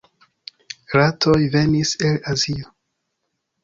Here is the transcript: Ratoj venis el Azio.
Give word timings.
Ratoj 0.95 1.37
venis 1.59 1.95
el 2.11 2.21
Azio. 2.35 2.77